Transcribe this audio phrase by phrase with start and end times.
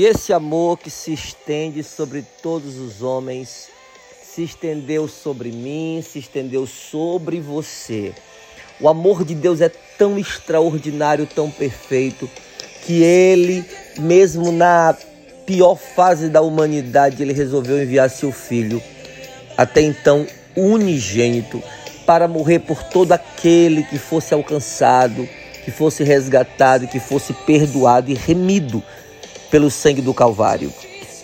[0.00, 3.68] E esse amor que se estende sobre todos os homens,
[4.22, 8.14] se estendeu sobre mim, se estendeu sobre você.
[8.80, 12.30] O amor de Deus é tão extraordinário, tão perfeito,
[12.86, 13.62] que ele,
[13.98, 14.96] mesmo na
[15.44, 18.82] pior fase da humanidade, ele resolveu enviar seu filho,
[19.54, 21.62] até então unigênito,
[22.06, 25.28] para morrer por todo aquele que fosse alcançado,
[25.62, 28.82] que fosse resgatado, que fosse perdoado e remido
[29.50, 30.72] pelo sangue do Calvário.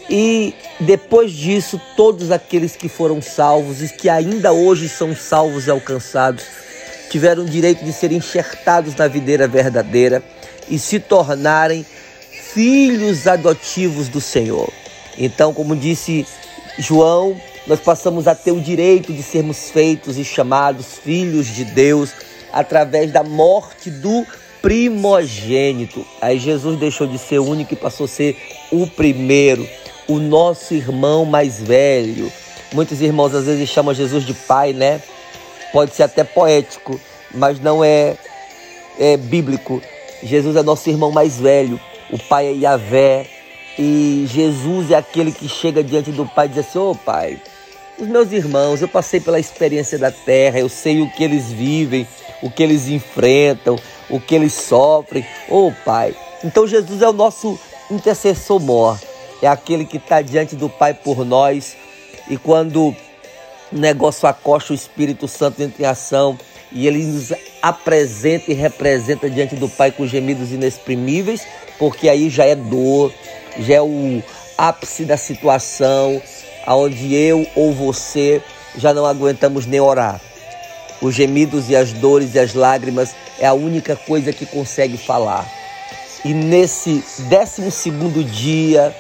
[0.09, 5.71] E depois disso, todos aqueles que foram salvos e que ainda hoje são salvos e
[5.71, 6.45] alcançados,
[7.11, 10.23] tiveram o direito de serem enxertados na videira verdadeira
[10.69, 11.85] e se tornarem
[12.53, 14.73] filhos adotivos do Senhor.
[15.19, 16.27] Então, como disse
[16.79, 22.11] João, nós passamos a ter o direito de sermos feitos e chamados filhos de Deus
[22.53, 24.25] através da morte do
[24.63, 26.07] primogênito.
[26.21, 28.37] Aí Jesus deixou de ser único e passou a ser
[28.71, 29.69] o primeiro,
[30.09, 32.33] o nosso irmão mais velho.
[32.73, 35.01] Muitos irmãos às vezes chamam Jesus de pai, né?
[35.73, 37.01] Pode ser até poético,
[37.35, 38.17] mas não é,
[38.99, 39.83] é bíblico.
[40.23, 41.79] Jesus é nosso irmão mais velho,
[42.11, 43.27] o pai é Yahvé,
[43.79, 47.39] e Jesus é aquele que chega diante do pai e diz assim: Ô oh, pai,
[47.99, 52.07] os meus irmãos, eu passei pela experiência da terra, eu sei o que eles vivem,
[52.43, 53.79] o que eles enfrentam,
[54.11, 55.27] o que eles sofrem.
[55.49, 56.15] Oh, Pai.
[56.45, 57.59] Então Jesus é o nosso
[57.91, 58.99] intercessor mor,
[59.43, 61.77] é aquele que está diante do Pai por nós.
[62.29, 62.97] E quando o
[63.73, 66.39] negócio acosta, o Espírito Santo entra em ação
[66.73, 71.47] e ele nos apresenta e representa diante do Pai com gemidos inexprimíveis,
[71.79, 73.13] porque aí já é dor,
[73.59, 74.23] já é o
[74.59, 76.21] ápice da situação,
[76.65, 78.43] aonde eu ou você
[78.77, 80.21] já não aguentamos nem orar.
[81.01, 85.47] Os gemidos e as dores e as lágrimas é a única coisa que consegue falar.
[86.25, 88.95] E nesse décimo segundo dia,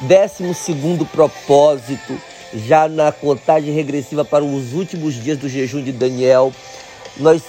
[0.00, 2.20] décimo segundo propósito,
[2.54, 6.52] já na contagem regressiva para os últimos dias do jejum de Daniel,
[7.16, 7.42] nós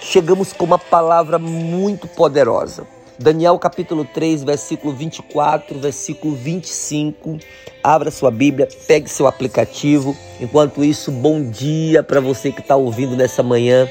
[0.00, 2.86] chegamos com uma palavra muito poderosa.
[3.22, 7.38] Daniel capítulo 3, versículo 24, versículo 25.
[7.84, 10.16] Abra sua Bíblia, pegue seu aplicativo.
[10.40, 13.86] Enquanto isso, bom dia para você que está ouvindo nessa manhã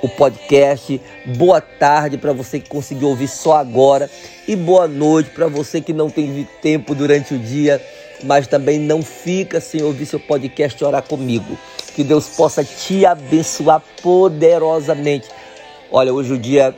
[0.00, 0.98] o podcast.
[1.36, 4.08] Boa tarde para você que conseguiu ouvir só agora.
[4.48, 7.78] E boa noite para você que não teve tempo durante o dia,
[8.24, 11.58] mas também não fica sem ouvir seu podcast e orar comigo.
[11.94, 15.28] Que Deus possa te abençoar poderosamente.
[15.90, 16.74] Olha, hoje o dia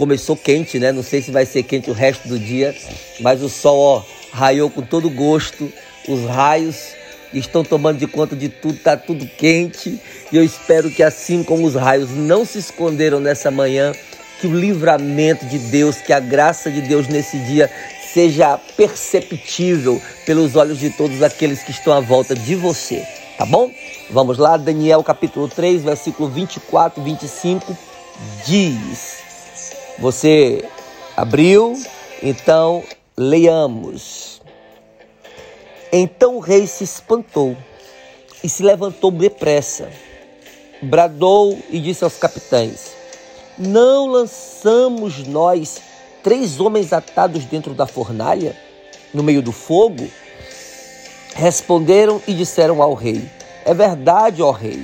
[0.00, 0.92] começou quente, né?
[0.92, 2.74] Não sei se vai ser quente o resto do dia,
[3.20, 4.02] mas o sol, ó,
[4.32, 5.70] raiou com todo gosto.
[6.08, 6.94] Os raios
[7.34, 10.00] estão tomando de conta de tudo, tá tudo quente.
[10.32, 13.92] E eu espero que assim como os raios não se esconderam nessa manhã,
[14.40, 17.70] que o livramento de Deus, que a graça de Deus nesse dia
[18.14, 23.06] seja perceptível pelos olhos de todos aqueles que estão à volta de você,
[23.36, 23.70] tá bom?
[24.08, 27.76] Vamos lá, Daniel capítulo 3, versículo 24 e 25
[28.46, 29.19] diz:
[30.00, 30.64] você
[31.14, 31.74] abriu?
[32.22, 32.82] Então
[33.16, 34.40] leiamos.
[35.92, 37.56] Então o rei se espantou
[38.42, 39.90] e se levantou depressa.
[40.80, 42.92] Bradou e disse aos capitães:
[43.58, 45.80] Não lançamos nós
[46.22, 48.56] três homens atados dentro da fornalha,
[49.12, 50.08] no meio do fogo?
[51.34, 53.28] Responderam e disseram ao rei:
[53.66, 54.82] É verdade, ó rei.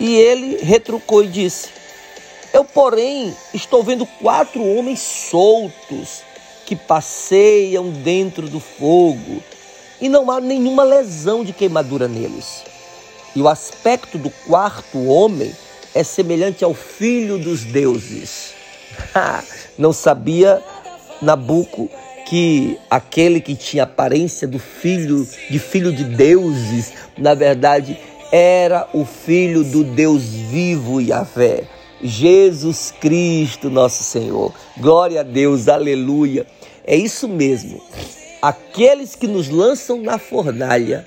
[0.00, 1.68] E ele retrucou e disse:
[2.56, 6.22] eu, porém, estou vendo quatro homens soltos
[6.64, 9.42] que passeiam dentro do fogo
[10.00, 12.64] e não há nenhuma lesão de queimadura neles.
[13.34, 15.54] E o aspecto do quarto homem
[15.94, 18.54] é semelhante ao filho dos deuses.
[19.76, 20.62] não sabia
[21.20, 21.90] Nabuco
[22.26, 28.00] que aquele que tinha aparência do filho de filho de deuses, na verdade,
[28.32, 31.75] era o filho do Deus vivo Yahvé.
[32.02, 34.52] Jesus Cristo, nosso Senhor.
[34.76, 36.46] Glória a Deus, aleluia.
[36.84, 37.80] É isso mesmo.
[38.40, 41.06] Aqueles que nos lançam na fornalha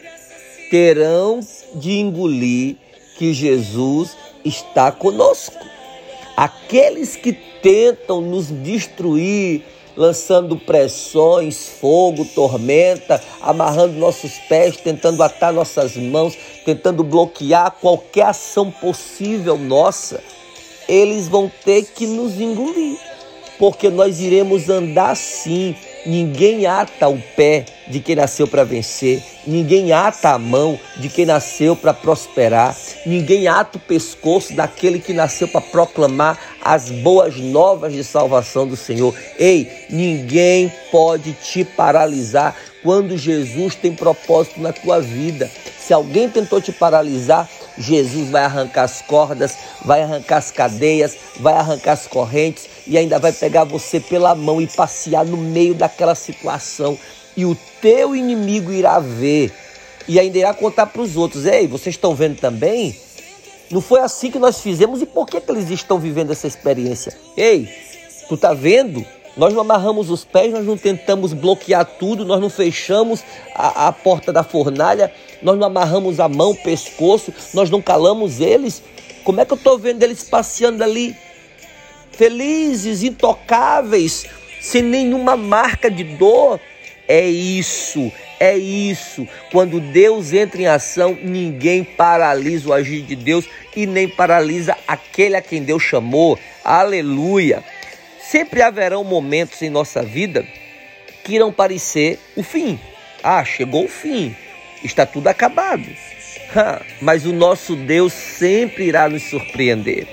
[0.69, 1.39] terão
[1.75, 2.75] de engolir
[3.17, 5.57] que Jesus está conosco.
[6.35, 9.63] Aqueles que tentam nos destruir,
[9.95, 18.71] lançando pressões, fogo, tormenta, amarrando nossos pés, tentando atar nossas mãos, tentando bloquear qualquer ação
[18.71, 20.23] possível nossa,
[20.89, 22.97] eles vão ter que nos engolir,
[23.57, 25.75] porque nós iremos andar sim
[26.05, 31.25] Ninguém ata o pé de quem nasceu para vencer, ninguém ata a mão de quem
[31.25, 32.75] nasceu para prosperar,
[33.05, 38.77] ninguém ata o pescoço daquele que nasceu para proclamar as boas novas de salvação do
[38.77, 39.13] Senhor.
[39.37, 45.51] Ei, ninguém pode te paralisar quando Jesus tem propósito na tua vida.
[45.77, 47.49] Se alguém tentou te paralisar,
[47.79, 53.17] Jesus vai arrancar as cordas, vai arrancar as cadeias, vai arrancar as correntes e ainda
[53.17, 56.99] vai pegar você pela mão e passear no meio daquela situação.
[57.37, 59.53] E o teu inimigo irá ver
[60.07, 62.95] e ainda irá contar para os outros: Ei, vocês estão vendo também?
[63.71, 67.15] Não foi assim que nós fizemos e por que, que eles estão vivendo essa experiência?
[67.37, 67.69] Ei,
[68.27, 69.05] tu tá vendo?
[69.39, 73.23] Nós não amarramos os pés, nós não tentamos bloquear tudo, nós não fechamos
[73.55, 78.41] a, a porta da fornalha, nós não amarramos a mão, o pescoço, nós não calamos
[78.41, 78.83] eles.
[79.23, 81.15] Como é que eu estou vendo eles passeando ali?
[82.11, 84.25] Felizes, intocáveis,
[84.59, 86.59] sem nenhuma marca de dor.
[87.07, 89.25] É isso, é isso.
[89.53, 95.37] Quando Deus entra em ação, ninguém paralisa o agir de Deus e nem paralisa aquele
[95.37, 96.37] a quem Deus chamou.
[96.61, 97.63] Aleluia.
[98.29, 100.45] Sempre haverão momentos em nossa vida
[101.23, 102.79] que irão parecer o fim.
[103.23, 104.35] Ah, chegou o fim,
[104.83, 105.87] está tudo acabado.
[107.01, 110.07] Mas o nosso Deus sempre irá nos surpreender.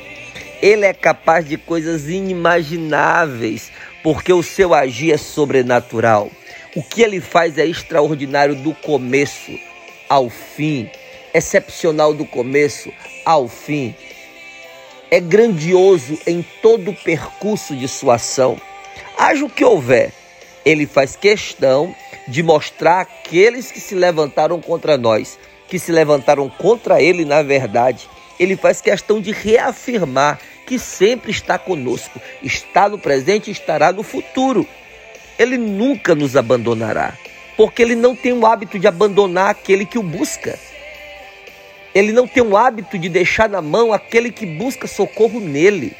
[0.62, 3.70] Ele é capaz de coisas inimagináveis,
[4.02, 6.30] porque o seu agir é sobrenatural.
[6.74, 9.52] O que ele faz é extraordinário do começo
[10.08, 10.90] ao fim,
[11.34, 12.90] excepcional do começo
[13.26, 13.94] ao fim
[15.10, 18.60] é grandioso em todo o percurso de sua ação.
[19.18, 20.12] Haja o que houver,
[20.64, 21.94] ele faz questão
[22.26, 25.38] de mostrar aqueles que se levantaram contra nós,
[25.68, 28.08] que se levantaram contra ele na verdade.
[28.38, 34.02] Ele faz questão de reafirmar que sempre está conosco, está no presente e estará no
[34.02, 34.66] futuro.
[35.38, 37.16] Ele nunca nos abandonará,
[37.56, 40.58] porque ele não tem o hábito de abandonar aquele que o busca.
[41.96, 45.96] Ele não tem o hábito de deixar na mão aquele que busca socorro nele.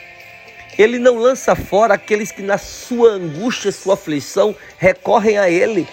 [0.76, 5.88] Ele não lança fora aqueles que, na sua angústia, sua aflição, recorrem a Ele.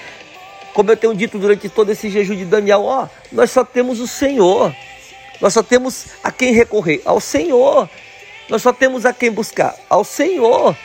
[0.74, 4.06] Como eu tenho dito durante todo esse jejum de Daniel, ó, nós só temos o
[4.06, 4.76] Senhor.
[5.40, 7.90] Nós só temos a quem recorrer, ao Senhor.
[8.50, 10.76] Nós só temos a quem buscar, ao Senhor.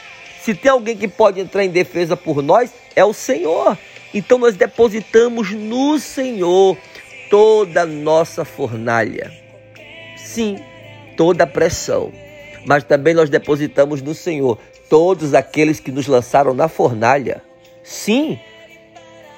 [0.45, 3.77] Se tem alguém que pode entrar em defesa por nós, é o Senhor.
[4.15, 6.79] Então nós depositamos no Senhor
[7.31, 9.33] toda a nossa fornalha.
[10.17, 10.59] Sim,
[11.17, 12.13] toda a pressão.
[12.67, 14.59] Mas também nós depositamos no Senhor
[14.89, 17.43] todos aqueles que nos lançaram na fornalha.
[17.83, 18.39] Sim,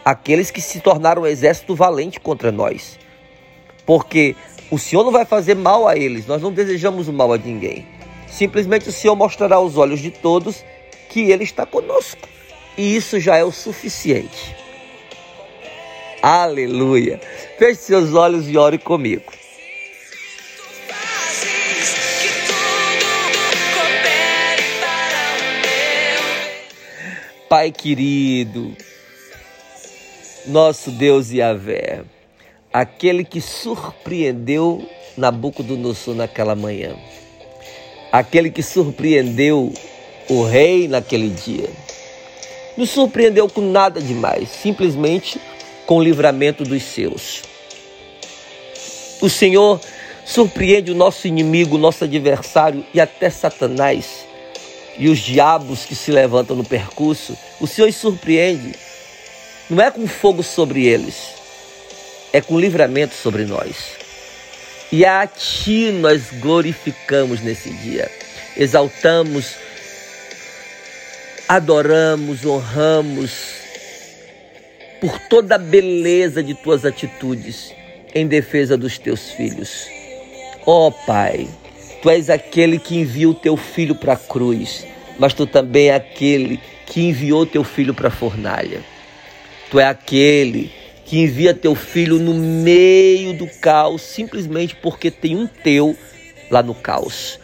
[0.05, 2.99] aqueles que se tornaram um exército valente contra nós.
[3.87, 4.35] Porque
[4.71, 7.87] o Senhor não vai fazer mal a eles, nós não desejamos o mal a ninguém.
[8.27, 10.65] Simplesmente o Senhor mostrará aos olhos de todos
[11.09, 12.29] que Ele está conosco.
[12.77, 14.57] E isso já é o suficiente.
[16.23, 17.19] Aleluia.
[17.59, 19.25] Feche seus olhos e ore comigo.
[27.49, 28.77] Pai querido,
[30.47, 32.05] nosso Deus Yahvé,
[32.73, 36.95] aquele que surpreendeu Nabucodonosor naquela manhã,
[38.13, 39.73] aquele que surpreendeu
[40.29, 41.69] o rei naquele dia,
[42.77, 45.41] não surpreendeu com nada demais, simplesmente
[45.91, 47.43] com o livramento dos seus.
[49.21, 49.81] O Senhor
[50.25, 54.25] surpreende o nosso inimigo, nosso adversário e até Satanás
[54.97, 57.37] e os diabos que se levantam no percurso.
[57.61, 58.73] O Senhor os surpreende.
[59.69, 61.17] Não é com fogo sobre eles,
[62.33, 63.75] é com livramento sobre nós.
[64.93, 68.09] E a Ti nós glorificamos nesse dia,
[68.57, 69.57] exaltamos,
[71.49, 73.60] adoramos, honramos
[75.01, 77.75] por toda a beleza de tuas atitudes
[78.15, 79.87] em defesa dos teus filhos.
[80.67, 81.49] Ó oh, Pai,
[82.03, 84.87] tu és aquele que envia o teu filho para a cruz,
[85.19, 88.83] mas tu também é aquele que enviou teu filho para a fornalha.
[89.71, 90.71] Tu é aquele
[91.07, 95.97] que envia teu filho no meio do caos, simplesmente porque tem um teu
[96.51, 97.39] lá no caos.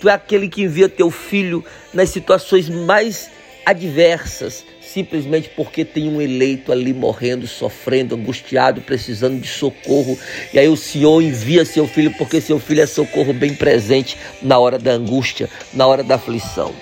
[0.00, 3.30] Tu é aquele que envia teu filho nas situações mais
[3.64, 10.18] adversas, simplesmente porque tem um eleito ali morrendo, sofrendo, angustiado, precisando de socorro.
[10.52, 14.58] E aí o Senhor envia seu filho, porque seu filho é socorro bem presente na
[14.58, 16.74] hora da angústia, na hora da aflição.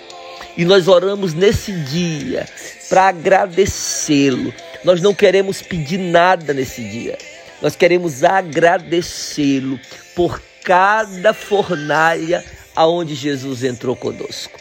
[0.56, 2.46] E nós oramos nesse dia
[2.88, 4.52] para agradecê-lo.
[4.84, 7.16] Nós não queremos pedir nada nesse dia.
[7.62, 9.78] Nós queremos agradecê-lo
[10.14, 12.44] por cada fornalha
[12.75, 14.60] aonde Jesus entrou conosco.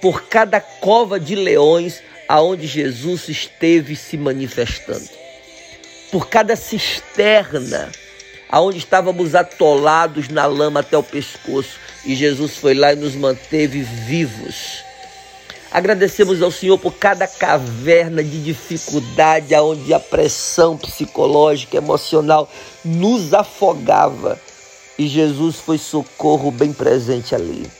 [0.00, 5.08] Por cada cova de leões aonde Jesus esteve se manifestando.
[6.10, 7.90] Por cada cisterna
[8.48, 13.82] aonde estávamos atolados na lama até o pescoço, e Jesus foi lá e nos manteve
[13.82, 14.82] vivos.
[15.70, 22.50] Agradecemos ao Senhor por cada caverna de dificuldade, aonde a pressão psicológica, emocional
[22.82, 24.40] nos afogava.
[24.98, 27.70] E Jesus foi socorro bem presente ali.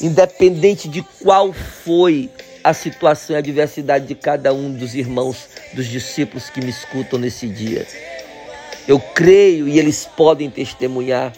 [0.00, 2.30] Independente de qual foi
[2.62, 7.18] a situação e a adversidade de cada um dos irmãos, dos discípulos que me escutam
[7.18, 7.86] nesse dia.
[8.88, 11.32] Eu creio e eles podem testemunhar.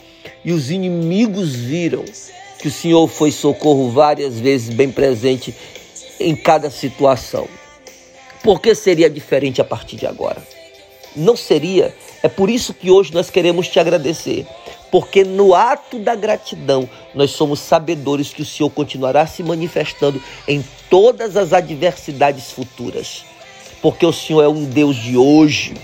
[0.45, 2.05] E os inimigos viram
[2.59, 5.55] que o Senhor foi socorro várias vezes bem presente
[6.19, 7.49] em cada situação.
[8.43, 10.43] Por que seria diferente a partir de agora?
[11.15, 11.95] Não seria.
[12.23, 14.47] É por isso que hoje nós queremos te agradecer.
[14.91, 20.65] Porque no ato da gratidão, nós somos sabedores que o Senhor continuará se manifestando em
[20.89, 23.25] todas as adversidades futuras.
[23.83, 25.75] Porque o Senhor é um Deus de hoje,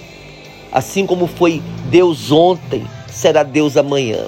[0.73, 4.27] assim como foi Deus ontem, será Deus amanhã.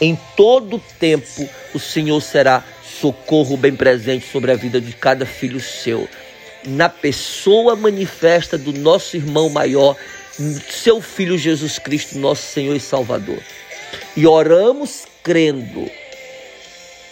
[0.00, 2.64] Em todo tempo, o Senhor será
[3.00, 6.08] socorro bem presente sobre a vida de cada filho seu.
[6.66, 9.96] Na pessoa manifesta do nosso irmão maior,
[10.70, 13.38] seu filho Jesus Cristo, nosso Senhor e Salvador.
[14.16, 15.90] E oramos crendo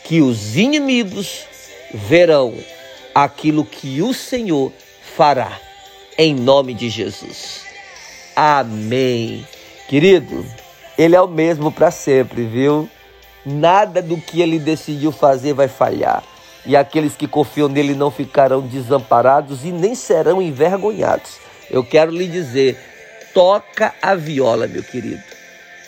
[0.04, 1.44] que os inimigos
[1.92, 2.54] verão
[3.14, 4.72] aquilo que o Senhor
[5.16, 5.58] fará,
[6.16, 7.62] em nome de Jesus.
[8.34, 9.46] Amém.
[9.88, 10.46] Querido,
[10.96, 12.88] Ele é o mesmo para sempre, viu?
[13.44, 16.22] Nada do que ele decidiu fazer vai falhar.
[16.66, 21.38] E aqueles que confiam nele não ficarão desamparados e nem serão envergonhados.
[21.70, 22.78] Eu quero lhe dizer:
[23.32, 25.37] toca a viola, meu querido.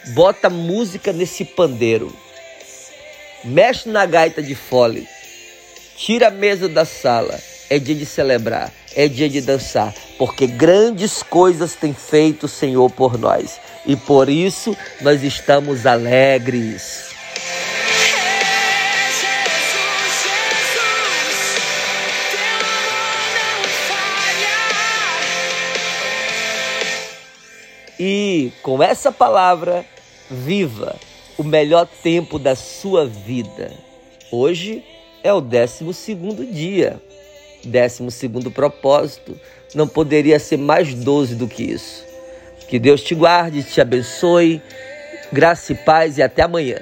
[0.08, 2.14] Bota música nesse pandeiro.
[3.44, 5.06] Mexe na gaita de fole.
[5.96, 7.38] Tira a mesa da sala.
[7.68, 12.90] É dia de celebrar, é dia de dançar, porque grandes coisas tem feito o Senhor
[12.90, 13.60] por nós.
[13.86, 17.09] E por isso nós estamos alegres.
[28.02, 29.84] E com essa palavra,
[30.30, 30.96] viva
[31.36, 33.70] o melhor tempo da sua vida.
[34.32, 34.82] Hoje
[35.22, 36.98] é o décimo segundo dia,
[37.62, 39.38] décimo segundo propósito.
[39.74, 42.02] Não poderia ser mais doze do que isso.
[42.70, 44.62] Que Deus te guarde, te abençoe,
[45.30, 46.80] graça e paz e até amanhã.